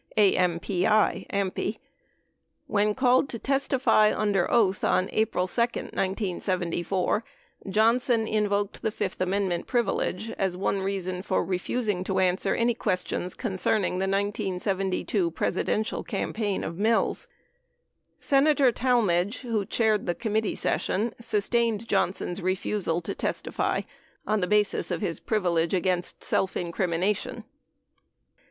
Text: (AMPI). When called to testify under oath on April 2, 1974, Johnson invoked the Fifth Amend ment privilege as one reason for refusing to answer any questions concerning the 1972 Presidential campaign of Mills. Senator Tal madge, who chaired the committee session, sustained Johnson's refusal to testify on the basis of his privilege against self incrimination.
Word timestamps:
(AMPI). 0.17 1.77
When 2.65 2.95
called 2.95 3.29
to 3.29 3.37
testify 3.37 4.11
under 4.11 4.49
oath 4.49 4.83
on 4.83 5.09
April 5.11 5.45
2, 5.47 5.61
1974, 5.61 7.23
Johnson 7.69 8.27
invoked 8.27 8.81
the 8.81 8.89
Fifth 8.89 9.21
Amend 9.21 9.49
ment 9.49 9.67
privilege 9.67 10.31
as 10.39 10.57
one 10.57 10.81
reason 10.81 11.21
for 11.21 11.45
refusing 11.45 12.03
to 12.05 12.17
answer 12.17 12.55
any 12.55 12.73
questions 12.73 13.35
concerning 13.35 13.99
the 13.99 14.07
1972 14.07 15.29
Presidential 15.29 16.01
campaign 16.03 16.63
of 16.63 16.79
Mills. 16.79 17.27
Senator 18.19 18.71
Tal 18.71 19.03
madge, 19.03 19.41
who 19.41 19.67
chaired 19.67 20.07
the 20.07 20.15
committee 20.15 20.55
session, 20.55 21.13
sustained 21.19 21.87
Johnson's 21.87 22.41
refusal 22.41 23.01
to 23.01 23.13
testify 23.13 23.81
on 24.25 24.39
the 24.39 24.47
basis 24.47 24.89
of 24.89 25.01
his 25.01 25.19
privilege 25.19 25.75
against 25.75 26.23
self 26.23 26.57
incrimination. 26.57 27.43